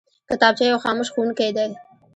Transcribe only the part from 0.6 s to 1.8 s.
یو خاموش ښوونکی دی